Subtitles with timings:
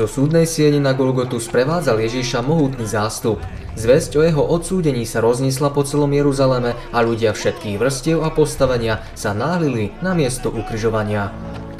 [0.00, 3.36] Zo súdnej siene na Golgotu sprevádzal Ježíša mohutný zástup.
[3.76, 9.04] Zväzť o jeho odsúdení sa rozniesla po celom Jeruzaleme a ľudia všetkých vrstiev a postavenia
[9.12, 11.28] sa náhlili na miesto ukryžovania.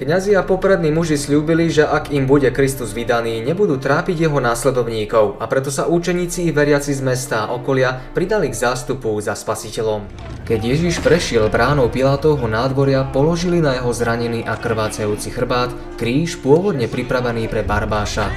[0.00, 5.36] Kňazi a poprední muži slúbili, že ak im bude Kristus vydaný, nebudú trápiť jeho následovníkov
[5.36, 10.09] a preto sa učeníci i veriaci z mesta a okolia pridali k zástupu za spasiteľom.
[10.48, 15.68] Keď Ježiš prešiel bránou Pilátovho nádvoria, položili na jeho zranený a krvácajúci chrbát
[16.01, 18.32] kríž pôvodne pripravený pre Barbáša.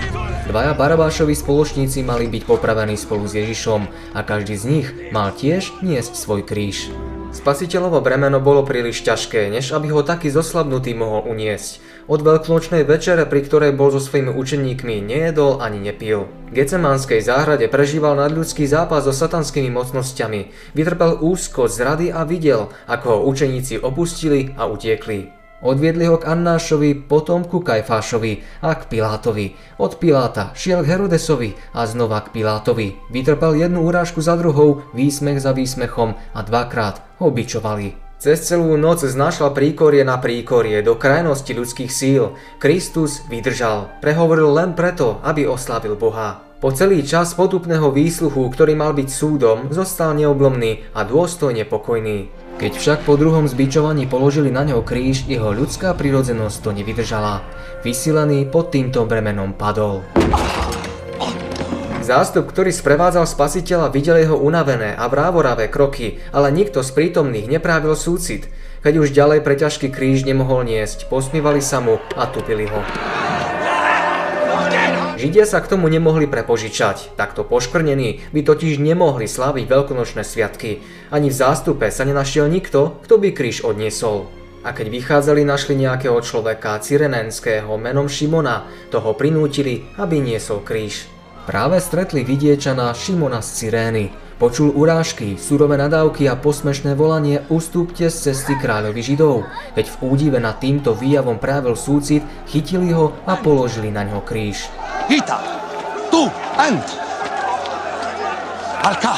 [0.51, 5.79] Dvaja Barabášovi spoločníci mali byť popravení spolu s Ježišom a každý z nich mal tiež
[5.79, 6.91] niesť svoj kríž.
[7.33, 11.81] Spasiteľovo bremeno bolo príliš ťažké, než aby ho taký zoslabnutý mohol uniesť.
[12.05, 16.29] Od veľkonočnej večere, pri ktorej bol so svojimi učeníkmi, nejedol ani nepil.
[16.47, 22.69] V Gecemánskej záhrade prežíval nadľudský zápas so satanskými mocnosťami, vytrpel úzko z rady a videl,
[22.85, 25.42] ako ho učeníci opustili a utiekli.
[25.63, 29.55] Odviedli ho k Annášovi, potom ku Kajfášovi a k Pilátovi.
[29.79, 32.99] Od Piláta šiel k Herodesovi a znova k Pilátovi.
[33.07, 37.95] Vytrpel jednu urážku za druhou, výsmech za výsmechom a dvakrát ho bičovali.
[38.19, 42.35] Cez celú noc znášal príkorie na príkorie do krajnosti ľudských síl.
[42.59, 43.87] Kristus vydržal.
[44.03, 46.43] Prehovoril len preto, aby oslávil Boha.
[46.63, 52.31] Po celý čas potupného výsluchu, ktorý mal byť súdom, zostal neoblomný a dôstojne pokojný.
[52.53, 57.41] Keď však po druhom zbičovaní položili na neho kríž, jeho ľudská prirodzenosť to nevydržala.
[57.81, 60.05] Vysilený pod týmto bremenom padol.
[62.03, 67.95] Zástup, ktorý sprevádzal spasiteľa, videl jeho unavené a vrávoravé kroky, ale nikto z prítomných neprávil
[67.95, 68.51] súcit.
[68.83, 72.83] Keď už ďalej pre ťažký kríž nemohol niesť, posmievali sa mu a tupili ho.
[75.23, 80.83] Židia sa k tomu nemohli prepožičať, takto poškrnení by totiž nemohli sláviť veľkonočné sviatky.
[81.15, 84.27] Ani v zástupe sa nenašiel nikto, kto by kríž odniesol.
[84.67, 91.07] A keď vychádzali, našli nejakého človeka cyrenenského menom Šimona, toho prinútili, aby niesol kríž.
[91.47, 94.05] Práve stretli vidiečana Šimona z Cyrény,
[94.43, 99.47] Počul urážky, surové nadávky a posmešné volanie ustúpte z cesty kráľovi Židov.
[99.71, 104.67] Keď v údive nad týmto výjavom právil súcit, chytili ho a položili na ňo kríž.
[105.07, 105.37] Hita!
[106.11, 106.21] Tu!
[106.59, 106.87] Ent!
[108.83, 109.15] Alka!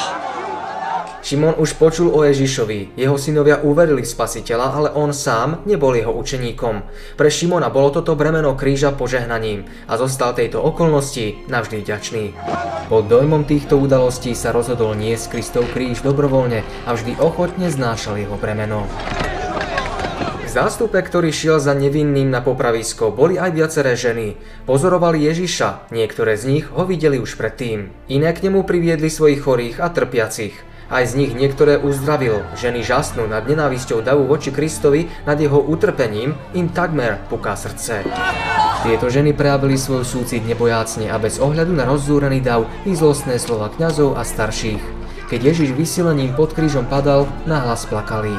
[1.26, 6.14] Šimon už počul o Ježišovi, jeho synovia uverili v spasiteľa, ale on sám nebol jeho
[6.14, 6.86] učeníkom.
[7.18, 12.24] Pre Šimona bolo toto bremeno kríža požehnaním a zostal tejto okolnosti navždy vďačný.
[12.86, 18.38] Pod dojmom týchto udalostí sa rozhodol niesť Kristov kríž dobrovoľne a vždy ochotne znášal jeho
[18.38, 18.86] bremeno.
[20.56, 24.40] Zástupe, ktorý šiel za nevinným na popravisko, boli aj viaceré ženy.
[24.64, 27.92] Pozorovali Ježiša, niektoré z nich ho videli už predtým.
[28.08, 30.56] Iné k nemu priviedli svojich chorých a trpiacich.
[30.88, 32.40] Aj z nich niektoré uzdravil.
[32.56, 38.08] Ženy žasnú nad nenávisťou davu voči Kristovi, nad jeho utrpením, im takmer puká srdce.
[38.80, 43.68] Tieto ženy prejavili svoj súcit nebojácne a bez ohľadu na rozzúrený dav i zlostné slova
[43.76, 44.80] kňazov a starších.
[45.28, 48.32] Keď Ježiš vysilením pod krížom padal, nahlas plakali.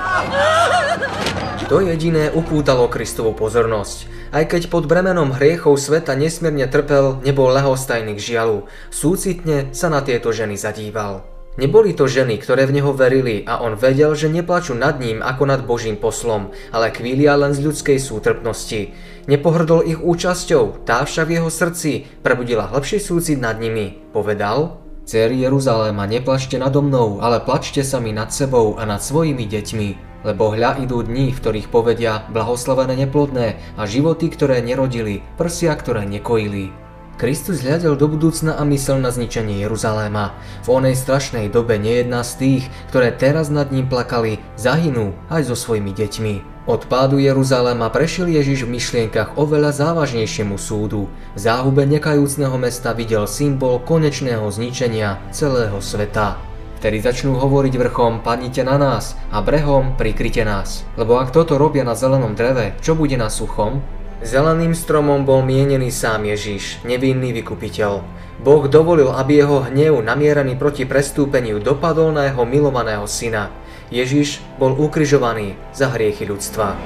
[1.67, 4.07] To jediné upútalo Kristovu pozornosť.
[4.31, 8.72] Aj keď pod bremenom hriechov sveta nesmierne trpel, nebol lehostajný k žialu.
[8.88, 11.27] Súcitne sa na tieto ženy zadíval.
[11.59, 15.44] Neboli to ženy, ktoré v neho verili a on vedel, že neplačú nad ním ako
[15.44, 18.95] nad Božím poslom, ale kvília len z ľudskej sútrpnosti.
[19.27, 24.07] Nepohrdol ich účasťou, tá však v jeho srdci prebudila hlbší súcit nad nimi.
[24.16, 29.44] Povedal, Céry Jeruzaléma, neplačte nado mnou, ale plačte sa mi nad sebou a nad svojimi
[29.44, 30.06] deťmi.
[30.25, 36.07] Lebo hľa idú dní, v ktorých povedia blahoslavené neplodné a životy, ktoré nerodili, prsia, ktoré
[36.09, 36.73] nekojili.
[37.17, 40.38] Kristus hľadel do budúcna a myslel na zničenie Jeruzaléma.
[40.61, 42.63] V onej strašnej dobe nejedná z tých,
[42.94, 46.33] ktoré teraz nad ním plakali, zahynú aj so svojimi deťmi.
[46.69, 51.09] Od pádu Jeruzaléma prešiel Ježiš v myšlienkach oveľa závažnejšiemu súdu.
[51.33, 56.46] V záhube nekajúcneho mesta videl symbol konečného zničenia celého sveta.
[56.77, 60.85] Vtedy začnú hovoriť vrchom, padnite na nás a brehom prikryte nás.
[60.94, 63.81] Lebo ak toto robia na zelenom dreve, čo bude na suchom?
[64.21, 68.06] Zeleným stromom bol mienený sám Ježiš, nevinný vykupiteľ.
[68.45, 73.50] Boh dovolil, aby jeho hnev namieraný proti prestúpeniu dopadol na jeho milovaného syna.
[73.89, 76.77] Ježiš bol ukrižovaný za hriechy ľudstva.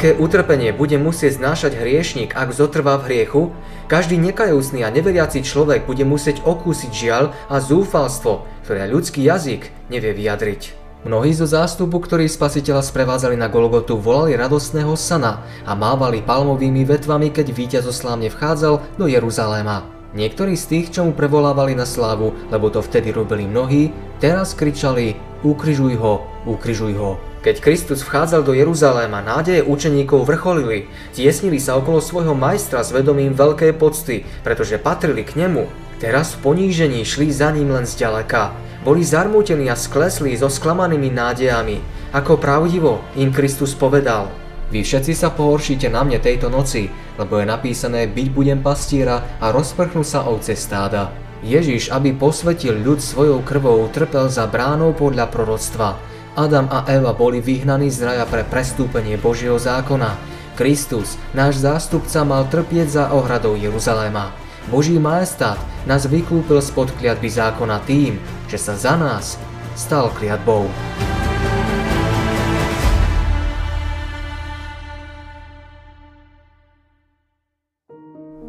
[0.00, 3.42] Aké utrpenie bude musieť znášať hriešnik, ak zotrvá v hriechu?
[3.84, 10.16] Každý nekajúcný a neveriaci človek bude musieť okúsiť žiaľ a zúfalstvo, ktoré ľudský jazyk nevie
[10.16, 10.72] vyjadriť.
[11.04, 17.28] Mnohí zo zástupu, ktorí spasiteľa sprevádzali na Golgotu, volali radostného sana a mávali palmovými vetvami,
[17.28, 19.84] keď víťazoslávne vchádzal do Jeruzaléma.
[20.16, 25.12] Niektorí z tých, čo mu prevolávali na slávu, lebo to vtedy robili mnohí, teraz kričali
[25.44, 27.20] Ukrižuj ho, ukrižuj ho.
[27.40, 33.32] Keď Kristus vchádzal do Jeruzaléma, nádeje učeníkov vrcholili, tiesnili sa okolo svojho majstra s vedomím
[33.32, 35.64] veľkej pocty, pretože patrili k nemu.
[35.96, 38.52] Teraz v ponížení šli za ním len zďaleka.
[38.84, 41.80] Boli zarmútení a sklesli so sklamanými nádejami.
[42.12, 44.28] Ako pravdivo im Kristus povedal.
[44.68, 49.48] Vy všetci sa pohoršíte na mne tejto noci, lebo je napísané byť budem pastiera a
[49.48, 51.08] rozprchnú sa ovce stáda.
[51.40, 56.19] Ježiš, aby posvetil ľud svojou krvou, trpel za bránou podľa proroctva.
[56.38, 60.14] Adam a Eva boli vyhnaní z raja pre prestúpenie Božieho zákona.
[60.54, 64.30] Kristus, náš zástupca, mal trpieť za ohradou Jeruzaléma.
[64.68, 69.40] Boží majestát nás vyklúpil spod kliatby zákona tým, že sa za nás
[69.74, 70.68] stal kliatbou.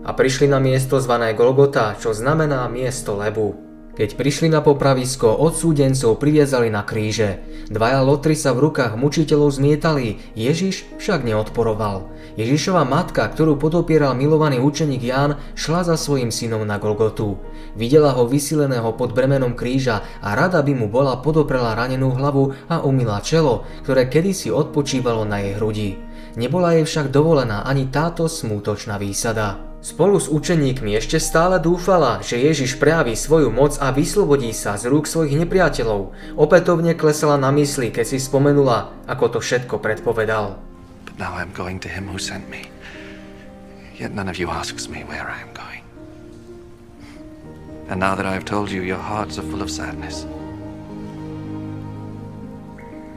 [0.02, 3.71] a prišli na miesto zvané Golgota, čo znamená miesto lebu.
[3.92, 7.44] Keď prišli na popravisko, odsúdencov priviazali na kríže.
[7.68, 12.08] Dvaja lotry sa v rukách mučiteľov zmietali, Ježiš však neodporoval.
[12.40, 17.36] Ježišova matka, ktorú podopieral milovaný učeník Ján, šla za svojim synom na Golgotu.
[17.76, 22.80] Videla ho vysileného pod bremenom kríža a rada by mu bola podoprela ranenú hlavu a
[22.88, 26.11] umila čelo, ktoré kedysi odpočívalo na jej hrudi.
[26.40, 29.60] Nebola jej však dovolená ani táto smútočná výsada.
[29.82, 34.88] Spolu s učeníkmi ešte stále dúfala, že Ježiš prejaví svoju moc a vyslobodí sa z
[34.88, 36.14] rúk svojich nepriateľov.
[36.38, 40.56] Opätovne klesala na mysli, keď si spomenula, ako to všetko predpovedal.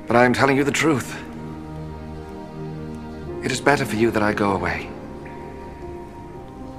[0.09, 1.34] But I am telling you the truth.
[3.45, 4.89] It is better for you that I go away.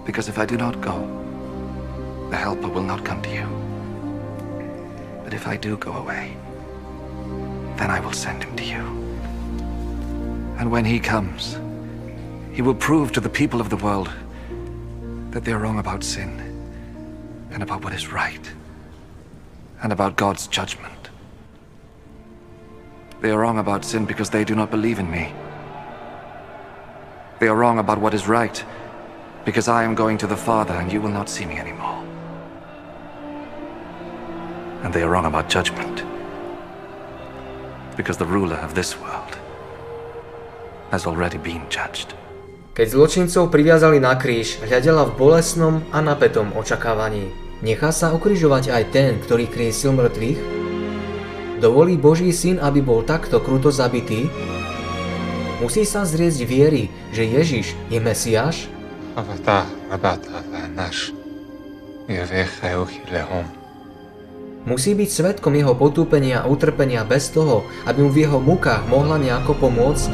[0.04, 0.98] Because if I do not go,
[2.32, 3.46] the Helper will not come to you.
[5.24, 6.36] But if I do go away,
[7.78, 8.84] then I will send him to you.
[10.58, 11.60] And when he comes,
[12.52, 14.10] he will prove to the people of the world
[15.30, 16.32] that they are wrong about sin
[17.52, 18.52] and about what is right
[19.84, 21.12] and about God's judgment.
[23.22, 25.32] They are wrong about sin because they do not believe in me.
[27.46, 28.58] They are wrong about what is right
[29.46, 32.02] because I am going to the Father and you will not see me anymore.
[34.82, 36.02] And they are wrong about judgment
[37.94, 39.38] because the ruler of this world
[40.90, 42.18] has already been judged.
[42.74, 47.30] Keď zločincov priviazali na kríž, hľadela v bolesnom a napätom očakávaní.
[47.62, 50.40] Nechá sa ukrižovať aj ten, ktorý kriesil mŕtvych?
[51.62, 54.34] Dovolí Boží syn, aby bol takto kruto zabitý?
[55.56, 58.68] Musí sa zrieť viery, že Ježiš je Mesiáš?
[64.68, 69.16] Musí byť svetkom jeho potúpenia a utrpenia bez toho, aby mu v jeho mukách mohla
[69.16, 70.12] nejako pomôcť?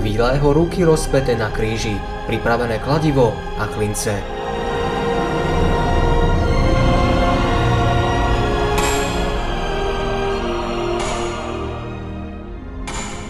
[0.00, 4.43] Videla jeho ruky rozpeté na kríži, pripravené kladivo a klince.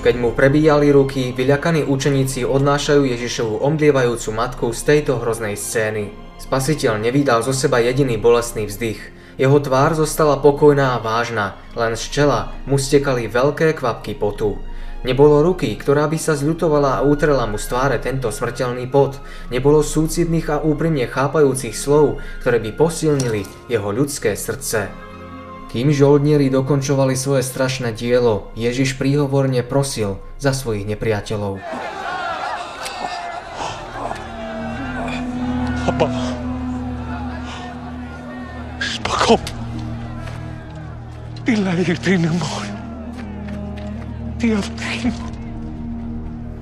[0.05, 6.13] Keď mu prebíjali ruky, vyľakaní učeníci odnášajú Ježišovu omdlievajúcu matku z tejto hroznej scény.
[6.37, 9.01] Spasiteľ nevydal zo seba jediný bolestný vzdych.
[9.41, 14.61] Jeho tvár zostala pokojná a vážna, len z čela mu stekali veľké kvapky potu.
[15.09, 19.17] Nebolo ruky, ktorá by sa zľutovala a utrela mu z tváre tento smrteľný pot.
[19.49, 25.04] Nebolo súcidných a úprimne chápajúcich slov, ktoré by posilnili jeho ľudské srdce.
[25.75, 31.59] Kým žoldnieri dokončovali svoje strašné dielo, Ježiš príhovorne prosil za svojich nepriateľov.
[35.83, 36.07] Papa.
[38.79, 39.43] Spakom.
[41.51, 41.83] Ilai
[42.23, 42.67] môj.
[44.39, 44.63] Ty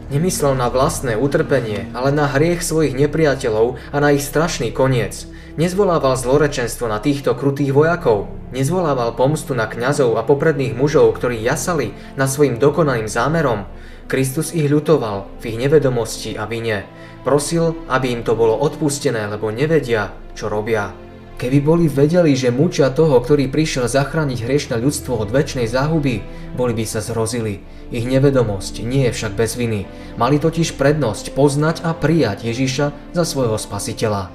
[0.09, 5.29] Nemyslel na vlastné utrpenie, ale na hriech svojich nepriateľov a na ich strašný koniec.
[5.53, 8.25] Nezvolával zlorečenstvo na týchto krutých vojakov,
[8.57, 13.69] nezvolával pomstu na kňazov a popredných mužov, ktorí jasali na svojim dokonalým zámerom.
[14.09, 16.89] Kristus ich ľutoval v ich nevedomosti a vine.
[17.21, 20.97] Prosil, aby im to bolo odpustené, lebo nevedia, čo robia.
[21.37, 26.25] Keby boli vedeli, že mučia toho, ktorý prišiel zachrániť hriešne ľudstvo od väčšnej záhuby,
[26.57, 27.61] boli by sa zrozili.
[27.93, 29.85] Ich nevedomosť nie je však bez viny.
[30.17, 34.33] Mali totiž prednosť poznať a prijať Ježiša za svojho spasiteľa.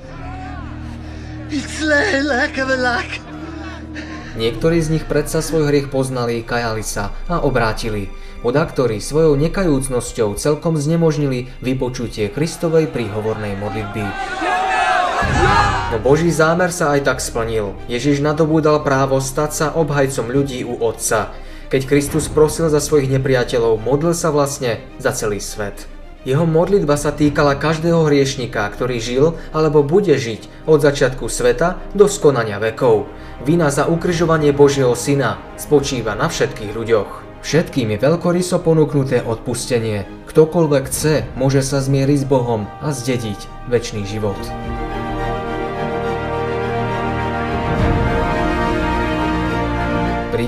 [4.38, 8.12] Niektorí z nich predsa svoj hriech poznali, kajali sa a obrátili.
[8.46, 14.06] Podaktori svojou nekajúcnosťou celkom znemožnili vypočutie Kristovej príhovornej modlitby.
[15.90, 17.74] No Boží zámer sa aj tak splnil.
[17.90, 21.34] Ježiš nadobúdal právo stať sa obhajcom ľudí u Otca.
[21.74, 25.97] Keď Kristus prosil za svojich nepriateľov, modlil sa vlastne za celý svet.
[26.28, 32.12] Jeho modlitba sa týkala každého hriešnika, ktorý žil alebo bude žiť od začiatku sveta do
[32.12, 33.08] skonania vekov.
[33.48, 37.10] Vina za ukryžovanie Božieho Syna spočíva na všetkých ľuďoch.
[37.48, 40.04] Všetkým je veľkoryso ponúknuté odpustenie.
[40.28, 44.36] Ktokoľvek chce, môže sa zmieriť s Bohom a zdediť väčší život.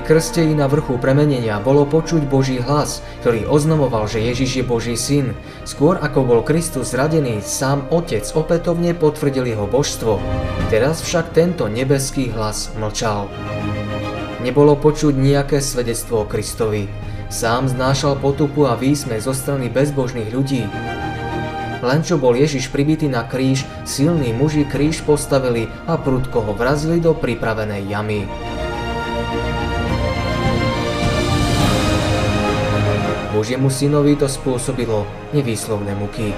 [0.10, 4.98] Pri krsteji na vrchu premenenia bolo počuť Boží hlas, ktorý oznamoval, že Ježiš je Boží
[4.98, 5.38] syn.
[5.70, 10.18] Skôr ako bol Kristus zradený, sám Otec opätovne potvrdil jeho božstvo.
[10.74, 13.30] Teraz však tento nebeský hlas mlčal.
[14.42, 16.90] Nebolo počuť nejaké svedectvo o Kristovi.
[17.30, 20.66] Sám znášal potupu a výsmech zo strany bezbožných ľudí.
[21.86, 26.98] Len čo bol Ježiš pribitý na kríž, silní muži kríž postavili a prudko ho vrazili
[26.98, 28.26] do pripravenej jamy.
[33.40, 36.36] Božiemu synovi to spôsobilo nevýslovné muky.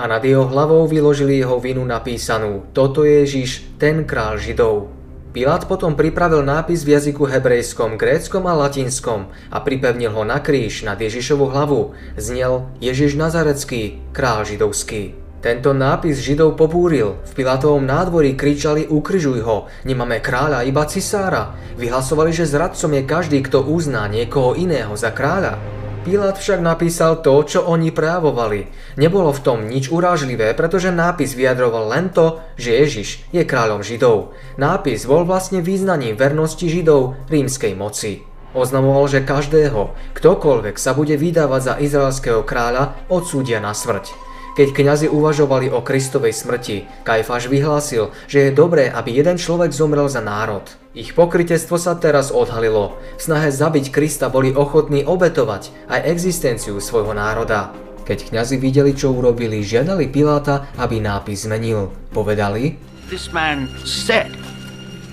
[0.00, 4.88] A nad jeho hlavou vyložili jeho vinu napísanú Toto je Ježiš, ten král Židov.
[5.36, 10.88] Pilát potom pripravil nápis v jazyku hebrejskom, gréckom a latinskom a pripevnil ho na kríž
[10.88, 11.92] nad Ježišovu hlavu.
[12.16, 15.29] Znel Ježiš Nazarecký, král židovský.
[15.40, 17.16] Tento nápis Židov pobúril.
[17.24, 21.56] V Pilátovom nádvorí kričali ukryžuj ho, nemáme kráľa, iba cisára.
[21.80, 25.56] Vyhlasovali, že zradcom je každý, kto uzná niekoho iného za kráľa.
[26.04, 28.68] Pilát však napísal to, čo oni prejavovali.
[29.00, 34.36] Nebolo v tom nič urážlivé, pretože nápis vyjadroval len to, že Ježiš je kráľom Židov.
[34.60, 38.28] Nápis bol vlastne význaním vernosti Židov rímskej moci.
[38.52, 44.19] Oznamoval, že každého, ktokoľvek sa bude vydávať za izraelského kráľa, odsúdia na smrť.
[44.58, 50.10] Keď kňazi uvažovali o Kristovej smrti, Kajfáš vyhlásil, že je dobré, aby jeden človek zomrel
[50.10, 50.66] za národ.
[50.90, 52.98] Ich pokrytectvo sa teraz odhalilo.
[53.14, 57.70] V snahe zabiť Krista boli ochotní obetovať aj existenciu svojho národa.
[58.02, 61.94] Keď kňazi videli, čo urobili, žiadali Piláta, aby nápis zmenil.
[62.10, 62.74] Povedali,
[63.06, 64.34] This man said,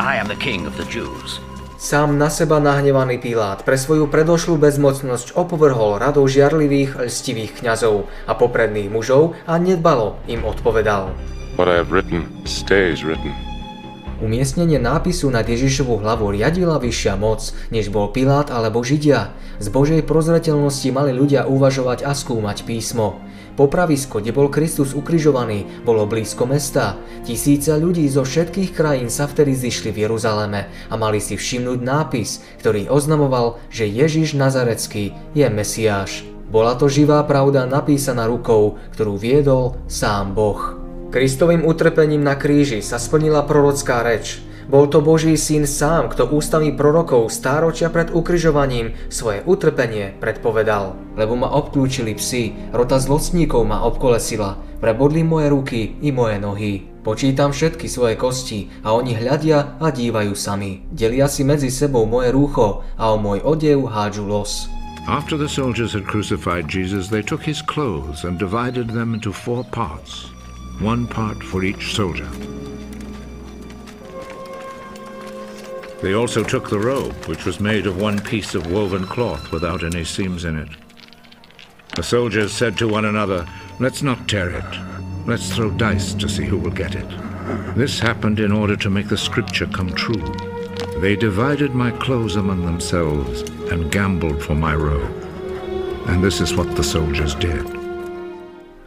[0.01, 1.46] I am the king of the Jews.
[1.77, 8.33] Sám na seba nahnevaný Pilát pre svoju predošlú bezmocnosť opovrhol radou žiarlivých, lstivých kňazov a
[8.33, 11.13] popredných mužov a nedbalo im odpovedal.
[11.53, 13.29] What I have written stays written.
[14.17, 19.29] Umiestnenie nápisu nad Ježišovu hlavu riadila vyššia moc, než bol Pilát alebo Židia.
[19.61, 23.21] Z Božej prozreteľnosti mali ľudia uvažovať a skúmať písmo.
[23.57, 26.93] Popravisko, kde bol Kristus ukrižovaný, bolo blízko mesta.
[27.25, 32.45] Tisíce ľudí zo všetkých krajín sa vtedy zišli v Jeruzaleme a mali si všimnúť nápis,
[32.61, 36.21] ktorý oznamoval, že Ježiš Nazarecký je Mesiáš.
[36.53, 40.77] Bola to živá pravda napísaná rukou, ktorú viedol sám Boh.
[41.09, 44.37] Kristovým utrpením na kríži sa splnila prorocká reč.
[44.67, 50.91] Bol to Boží syn sám, kto ústami prorokov stáročia pred ukryžovaním svoje utrpenie predpovedal.
[51.15, 56.83] Lebo ma obklúčili psi, rota zlostníkov ma obkolesila, prebodli moje ruky i moje nohy.
[56.99, 60.83] Počítam všetky svoje kosti a oni hľadia a dívajú sami.
[60.91, 64.67] Delia si medzi sebou moje rúcho a o môj odev hádžu los.
[65.07, 69.63] After the soldiers had crucified Jesus, they took his clothes and divided them into four
[69.71, 70.27] parts,
[70.83, 72.27] one part for each soldier.
[76.01, 79.83] They also took the robe, which was made of one piece of woven cloth without
[79.83, 80.69] any seams in it.
[81.95, 83.47] The soldiers said to one another,
[83.79, 85.25] Let's not tear it.
[85.25, 87.09] Let's throw dice to see who will get it.
[87.75, 90.23] This happened in order to make the scripture come true.
[90.99, 95.11] They divided my clothes among themselves and gambled for my robe.
[96.07, 97.76] And this is what the soldiers did.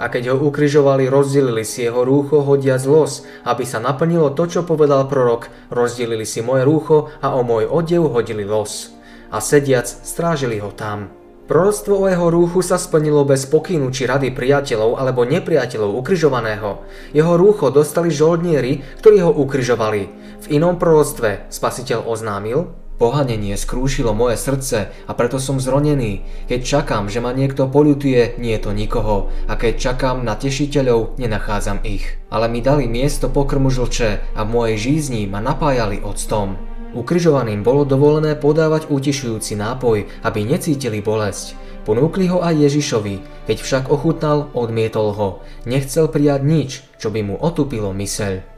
[0.01, 4.65] A keď ho ukrižovali, rozdelili si jeho rúcho, hodia los, aby sa naplnilo to, čo
[4.65, 8.97] povedal prorok, rozdelili si moje rúcho a o môj odev hodili los.
[9.29, 11.13] A sediac, strážili ho tam.
[11.51, 16.81] Proroctvo o jeho rúchu sa splnilo bez pokynu či rady priateľov alebo nepriateľov ukrižovaného.
[17.11, 20.03] Jeho rúcho dostali žoldnieri, ktorí ho ukrižovali.
[20.41, 26.21] V inom proroctve spasiteľ oznámil, Pohanenie skrúšilo moje srdce a preto som zronený.
[26.53, 29.33] Keď čakám, že ma niekto poľutuje, nie je to nikoho.
[29.49, 32.21] A keď čakám na tešiteľov, nenachádzam ich.
[32.29, 36.61] Ale mi dali miesto pokrmu žlče a v mojej žízni ma napájali octom.
[36.93, 41.57] Ukrižovaným bolo dovolené podávať utišujúci nápoj, aby necítili bolesť.
[41.89, 45.29] Ponúkli ho aj Ježišovi, keď však ochutnal, odmietol ho.
[45.65, 48.50] Nechcel prijať nič, čo by mu otupilo myseľ.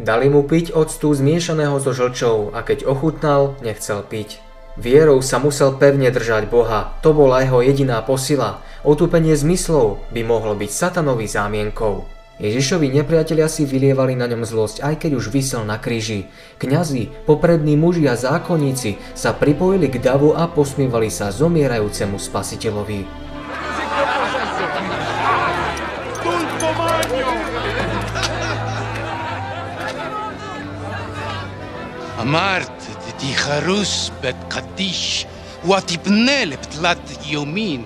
[0.00, 4.40] Dali mu piť octu zmiešaného so žlčou a keď ochutnal, nechcel piť.
[4.80, 8.64] Vierou sa musel pevne držať Boha, to bola jeho jediná posila.
[8.80, 12.08] Otupenie zmyslov by mohlo byť satanový zámienkou.
[12.40, 16.32] Ježišovi nepriatelia si vylievali na ňom zlosť, aj keď už vysel na kríži.
[16.56, 23.28] Kňazi, poprední muži a zákonníci sa pripojili k davu a posmievali sa zomierajúcemu spasiteľovi.
[32.21, 32.79] אמרת
[33.17, 35.25] תיחרוס בית קדיש
[35.63, 37.83] ותבנה לפתלת יומין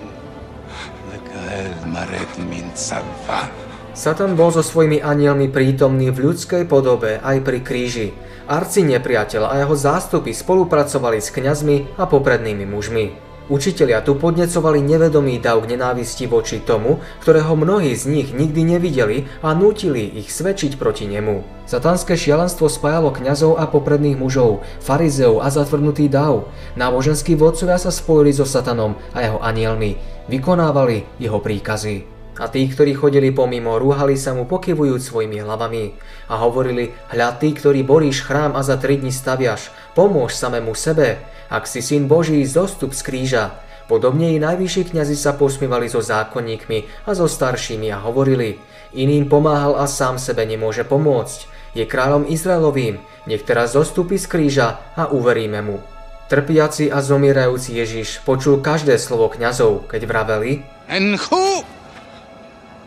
[1.12, 3.42] לקהל מרד מן צבא.
[3.90, 8.08] Satan bol so svojimi anielmi prítomný v ľudskej podobe aj pri kríži.
[8.46, 13.06] Arci nepriateľ a jeho zástupy spolupracovali s kňazmi a poprednými mužmi.
[13.45, 19.29] Učitelia tu podnecovali nevedomý dav k nenávisti voči tomu, ktorého mnohí z nich nikdy nevideli
[19.45, 21.45] a nútili ich svedčiť proti nemu.
[21.69, 26.49] Satanské šialenstvo spájalo kňazov a popredných mužov, farizeov a zatvrdnutý dav.
[26.73, 29.93] Náboženskí vodcovia sa spojili so satanom a jeho anielmi,
[30.25, 32.14] vykonávali jeho príkazy.
[32.35, 35.95] A tí, ktorí chodili pomimo, rúhali sa mu pokyvujúc svojimi hlavami
[36.27, 41.23] a hovorili, hľa ty, ktorý boríš chrám a za tri dni staviaš, pomôž samému sebe,
[41.47, 43.45] ak si syn Boží, zostup z kríža.
[43.85, 48.57] Podobne i najvyšší kňazi sa posmievali so zákonníkmi a so staršími a hovorili,
[48.97, 51.47] iným pomáhal a sám sebe nemôže pomôcť.
[51.77, 52.97] Je kráľom Izraelovým,
[53.29, 55.77] nech teraz zostupí z kríža a uveríme mu.
[56.25, 60.65] Trpiaci a zomierajúci Ježiš počul každé slovo kňazov, keď vraveli,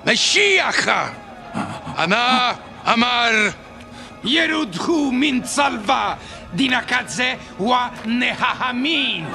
[0.08, 1.12] مشيخة
[1.98, 2.56] أنا
[2.94, 3.52] أمر
[4.24, 6.16] يردخو من صلبة
[6.48, 9.28] Dinakadze wa nehahamín.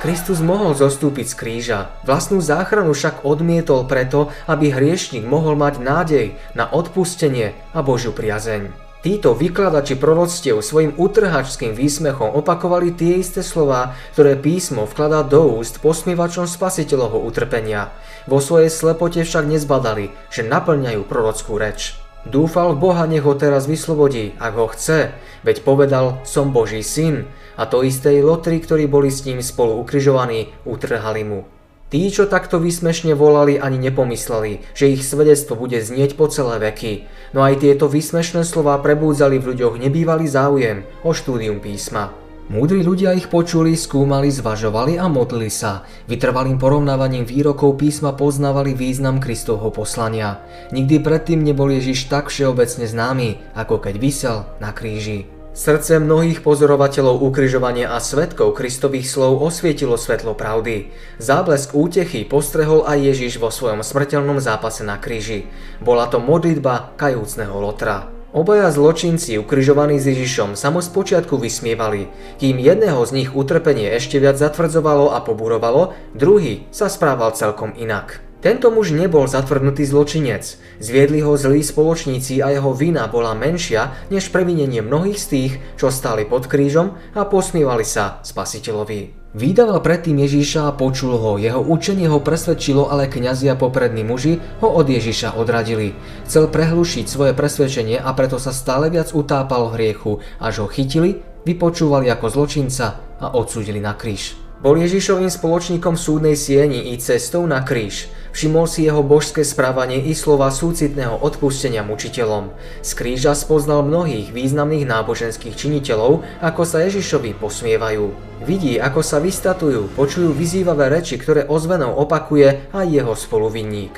[0.00, 1.80] Kristus mohol zostúpiť z kríža.
[2.08, 8.72] Vlastnú záchranu však odmietol preto, aby hriešnik mohol mať nádej na odpustenie a Božiu priazeň.
[9.00, 15.80] Títo vykladači proroctiev svojim utrhačským výsmechom opakovali tie isté slova, ktoré písmo vkladá do úst
[15.80, 17.96] posmievačom spasiteľovho utrpenia.
[18.28, 21.96] Vo svojej slepote však nezbadali, že naplňajú prorockú reč.
[22.28, 27.24] Dúfal v Boha, nech ho teraz vyslobodí, ak ho chce, veď povedal, som Boží syn.
[27.56, 31.48] A to isté i lotri, ktorí boli s ním spolu ukrižovaní, utrhali mu.
[31.90, 37.08] Tí, čo takto vysmešne volali, ani nepomysleli, že ich svedectvo bude znieť po celé veky.
[37.34, 42.14] No aj tieto vysmešné slová prebúdzali v ľuďoch nebývalý záujem o štúdium písma.
[42.50, 45.86] Múdri ľudia ich počuli, skúmali, zvažovali a modlili sa.
[46.10, 50.42] Vytrvalým porovnávaním výrokov písma poznávali význam Kristovho poslania.
[50.74, 55.30] Nikdy predtým nebol Ježiš tak všeobecne známy, ako keď vysel na kríži.
[55.54, 60.90] Srdce mnohých pozorovateľov ukrižovania a svetkov Kristových slov osvietilo svetlo pravdy.
[61.22, 65.46] Záblesk útechy postrehol aj Ježiš vo svojom smrteľnom zápase na kríži.
[65.78, 68.19] Bola to modlitba kajúcneho Lotra.
[68.30, 72.06] Obaja zločinci ukrižovaní s Ježišom sa mu spočiatku vysmievali,
[72.38, 78.29] kým jedného z nich utrpenie ešte viac zatvrdzovalo a poburovalo, druhý sa správal celkom inak.
[78.40, 80.56] Tento muž nebol zatvrdnutý zločinec.
[80.80, 85.92] Zviedli ho zlí spoločníci a jeho vina bola menšia než previnenie mnohých z tých, čo
[85.92, 89.20] stáli pod krížom a posmievali sa spasiteľovi.
[89.36, 94.40] Vydával predtým Ježíša a počul ho, jeho učenie ho presvedčilo, ale kňazi a poprední muži
[94.64, 95.92] ho od Ježíša odradili.
[96.24, 101.20] Chcel prehlušiť svoje presvedčenie a preto sa stále viac utápal v hriechu, až ho chytili,
[101.44, 104.39] vypočúvali ako zločinca a odsúdili na kríž.
[104.60, 108.12] Bol Ježišovým spoločníkom súdnej sieni i cestou na kríž.
[108.36, 112.52] Všimol si jeho božské správanie i slova súcitného odpustenia mučiteľom.
[112.84, 118.12] Z kríža spoznal mnohých významných náboženských činiteľov, ako sa Ježišovi posmievajú.
[118.44, 123.96] Vidí, ako sa vystatujú, počujú vyzývavé reči, ktoré ozvenou opakuje aj jeho spoluvinník.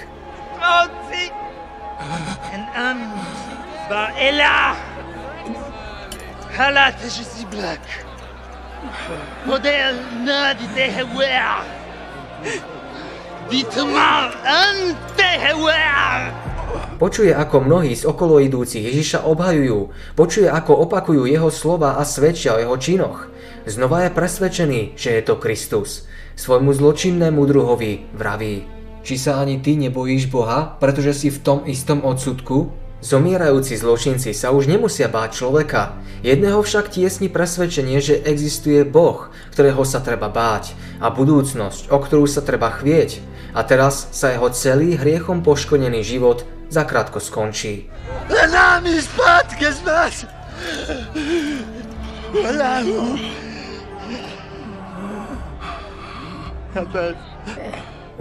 [6.55, 6.95] Hela.
[9.47, 11.65] Modellerna det var.
[13.51, 14.79] Vitmaran
[15.17, 15.33] det.
[17.03, 22.63] Počuje, ako mnohí z okoloidúcich Ježiša obhajujú, počuje, ako opakujú jeho slova a svedčia o
[22.63, 23.27] jeho činoch.
[23.67, 26.07] Znova je presvedčený, že je to Kristus.
[26.39, 28.55] Svojmu zločinnému druhovi vraví,
[29.03, 32.82] či sa ani ty nebojíš Boha, pretože si v tom istom odsudku?
[33.03, 35.99] Zomierajúci zločinci sa už nemusia báť človeka.
[36.23, 42.31] Jedného však tiesni presvedčenie, že existuje Boh, ktorého sa treba báť a budúcnosť, o ktorú
[42.31, 43.19] sa treba chvieť.
[43.59, 47.91] A teraz sa jeho celý hriechom poškodený život zakrátko skončí.
[48.31, 50.15] Nami spátke z nás!
[52.33, 53.19] Lámu!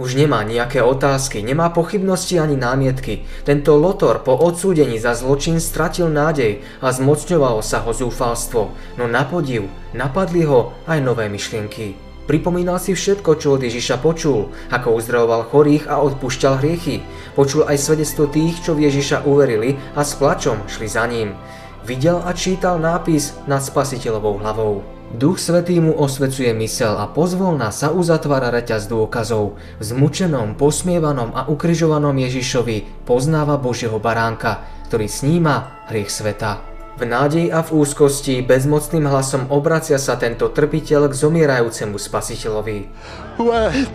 [0.00, 3.28] Už nemá nejaké otázky, nemá pochybnosti ani námietky.
[3.44, 9.28] Tento Lotor po odsúdení za zločin stratil nádej a zmocňovalo sa ho zúfalstvo, no na
[9.28, 11.92] podiv napadli ho aj nové myšlienky.
[12.24, 17.04] Pripomínal si všetko, čo od Ježiša počul, ako uzdravoval chorých a odpúšťal hriechy.
[17.36, 21.36] Počul aj svedectvo tých, čo v Ježiša uverili a s plačom šli za ním
[21.82, 24.82] videl a čítal nápis nad spasiteľovou hlavou.
[25.12, 29.60] Duch Svetý mu osvecuje mysel a pozvolna sa uzatvára reťaz dôkazov.
[29.76, 36.64] V zmučenom, posmievanom a ukrižovanom Ježišovi poznáva Božieho baránka, ktorý sníma hriech sveta.
[36.96, 42.78] V nádej a v úzkosti bezmocným hlasom obracia sa tento trpiteľ k zomierajúcemu spasiteľovi.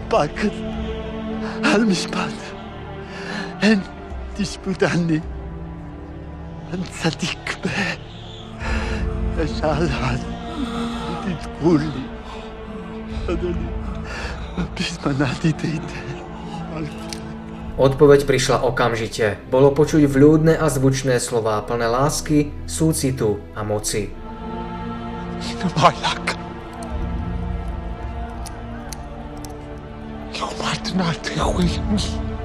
[0.09, 0.33] Pak,
[7.02, 7.98] صديق بيه
[9.44, 12.04] أشعل عني تقول لي
[13.28, 13.66] أدوني
[14.78, 16.02] بسم نادي تيتي
[17.72, 19.40] Odpoveď prišla okamžite.
[19.48, 24.12] Bolo počuť vľúdne a zvučné slová plné lásky, súcitu a moci.
[25.72, 26.22] Malak.
[31.36, 32.35] يوم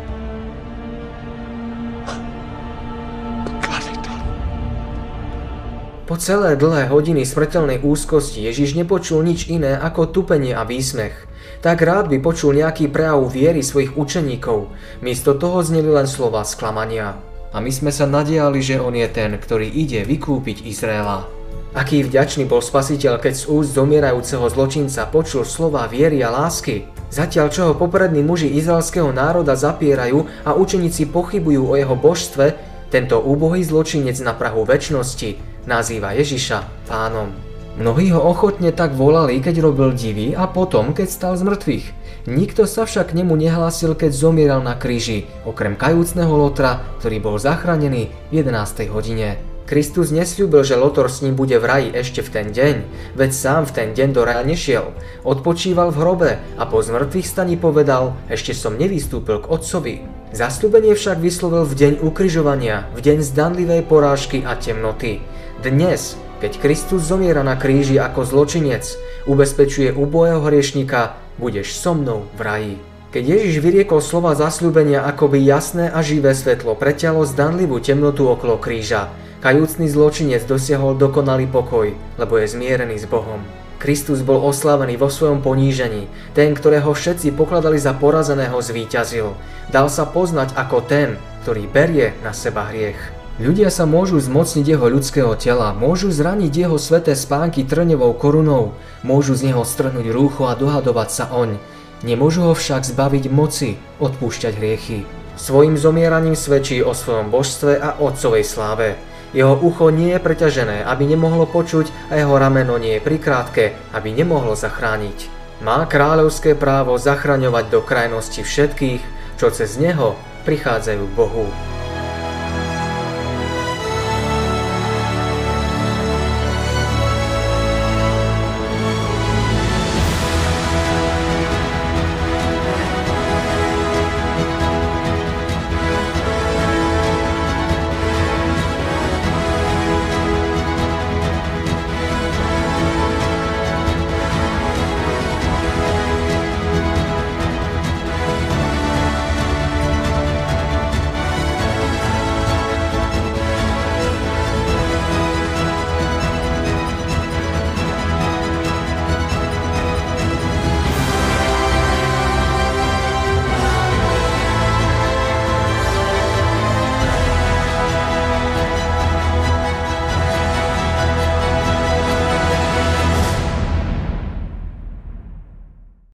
[6.03, 11.15] Po celé dlhé hodiny smrteľnej úzkosti Ježiš nepočul nič iné ako tupenie a výsmech.
[11.63, 14.67] Tak rád by počul nejaký prejav viery svojich učeníkov.
[14.99, 17.15] Miesto toho zneli len slova sklamania.
[17.55, 21.23] A my sme sa nadiali, že on je ten, ktorý ide vykúpiť Izraela.
[21.71, 26.83] Aký vďačný bol spasiteľ, keď z úst zomierajúceho zločinca počul slova viery a lásky.
[27.15, 32.59] Zatiaľ čo ho poprední muži izraelského národa zapierajú a učeníci pochybujú o jeho božstve,
[32.91, 37.31] tento úbohý zločinec na prahu väčšnosti nazýva Ježiša pánom.
[37.73, 41.87] Mnohí ho ochotne tak volali, keď robil divy a potom, keď stal z mŕtvych.
[42.29, 47.41] Nikto sa však k nemu nehlásil, keď zomieral na kríži, okrem kajúcneho Lotra, ktorý bol
[47.41, 48.93] zachránený v 11.
[48.93, 49.41] hodine.
[49.65, 52.75] Kristus nesľúbil, že Lotor s ním bude v raji ešte v ten deň,
[53.17, 54.93] veď sám v ten deň do raja nešiel.
[55.25, 60.05] Odpočíval v hrobe a po zmrtvých staní povedal, ešte som nevystúpil k otcovi.
[60.37, 65.25] Zastúbenie však vyslovil v deň ukryžovania, v deň zdanlivej porážky a temnoty.
[65.63, 68.83] Dnes, keď Kristus zomiera na kríži ako zločinec,
[69.31, 72.75] ubezpečuje ubojeho hriešnika, budeš so mnou v raji.
[73.15, 79.15] Keď Ježiš vyriekol slova zasľúbenia, akoby jasné a živé svetlo preťalo zdanlivú temnotu okolo kríža,
[79.43, 83.43] Kajúcný zločinec dosiahol dokonalý pokoj, lebo je zmierený s Bohom.
[83.83, 86.07] Kristus bol oslavený vo svojom ponížení.
[86.31, 89.35] Ten, ktorého všetci pokladali za porazeného, zvíťazil.
[89.75, 93.22] Dal sa poznať ako ten, ktorý berie na seba hriech.
[93.41, 99.33] Ľudia sa môžu zmocniť jeho ľudského tela, môžu zraniť jeho sveté spánky trňovou korunou, môžu
[99.33, 101.57] z neho strhnúť rúcho a dohadovať sa oň.
[102.05, 105.09] Nemôžu ho však zbaviť moci odpúšťať hriechy.
[105.41, 109.01] Svojim zomieraním svedčí o svojom božstve a otcovej sláve.
[109.33, 114.13] Jeho ucho nie je preťažené, aby nemohlo počuť a jeho rameno nie je prikrátke, aby
[114.13, 115.33] nemohlo zachrániť.
[115.65, 119.01] Má kráľovské právo zachraňovať do krajnosti všetkých,
[119.41, 121.49] čo cez neho prichádzajú k Bohu.